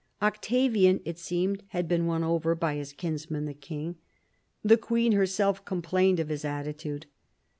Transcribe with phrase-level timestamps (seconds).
[0.19, 3.97] Octavian, it seemed, had been won over by his kinsman, the king.
[4.63, 7.05] The queen herself complained of his attitude.